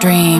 dream. 0.00 0.37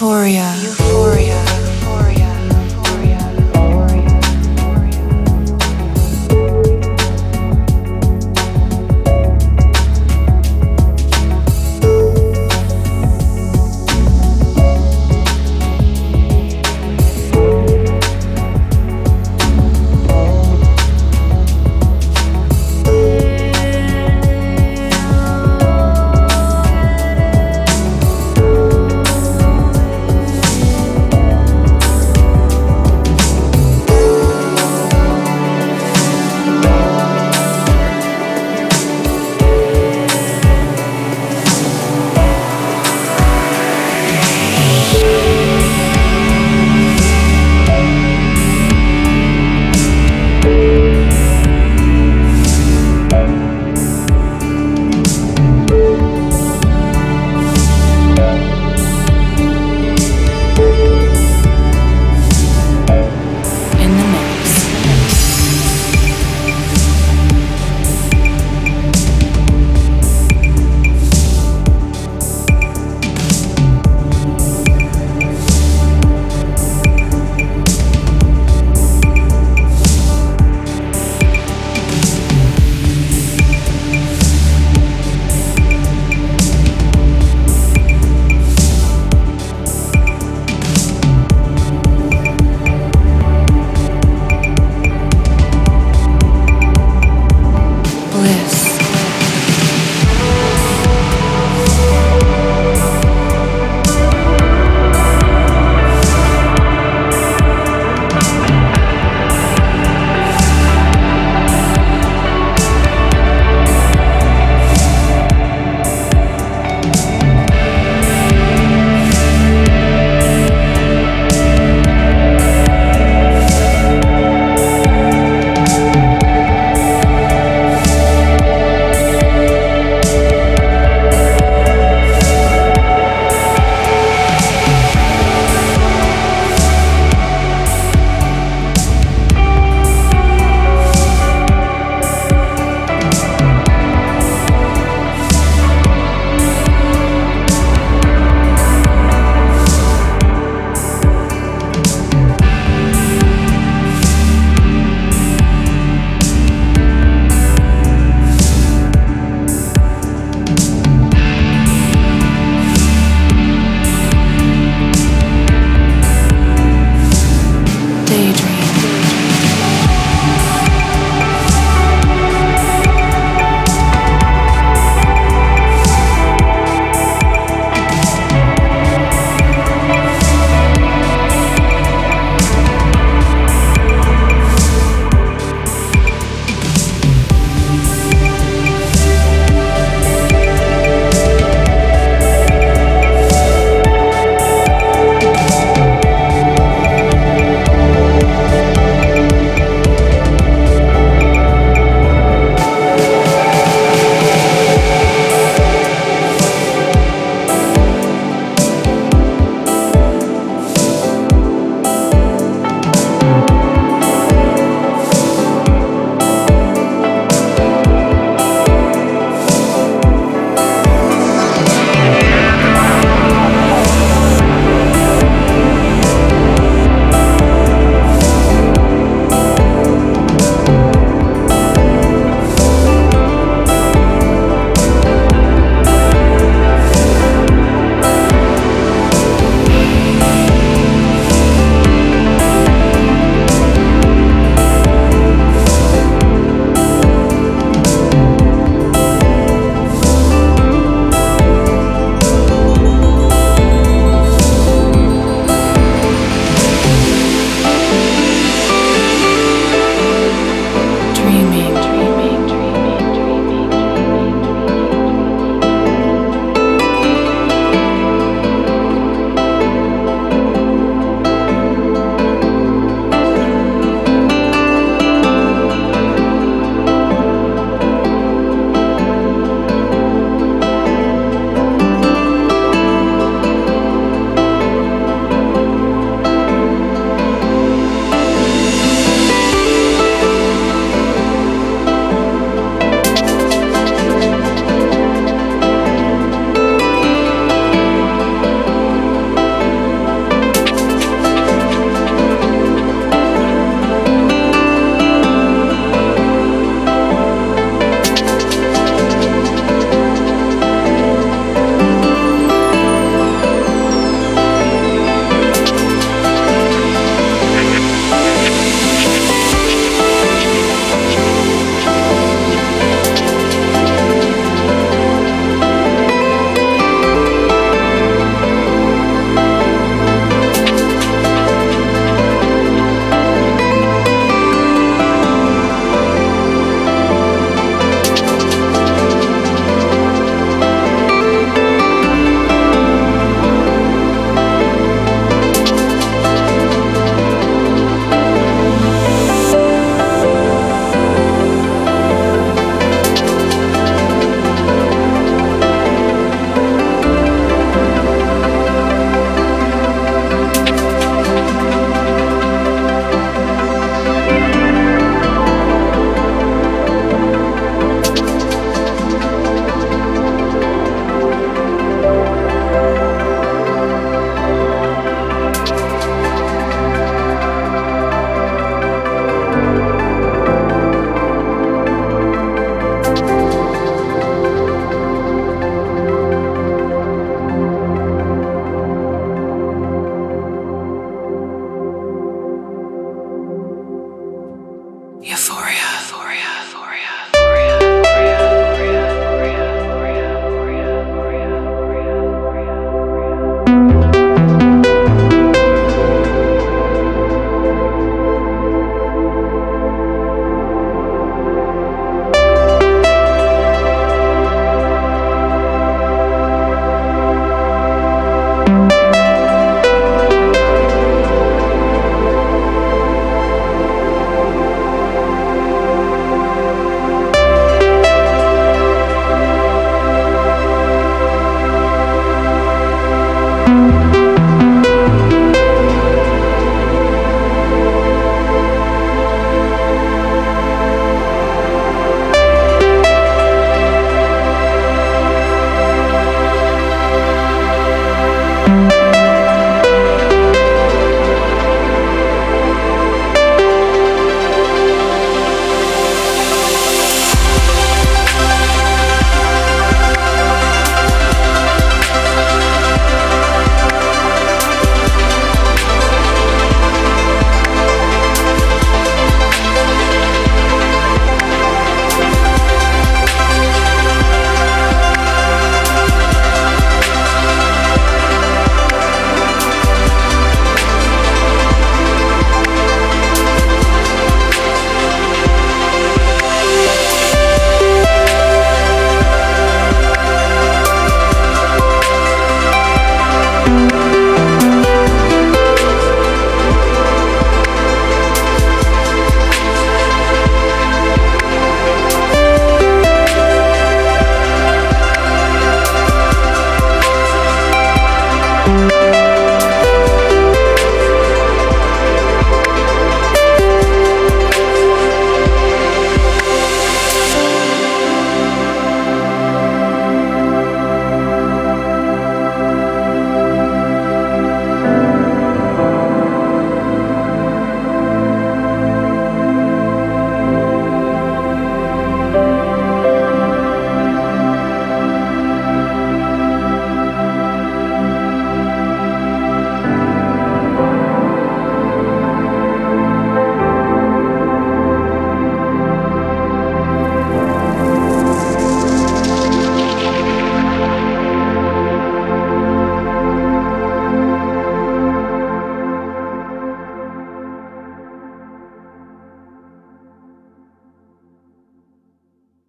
Euphoria. 0.00 0.49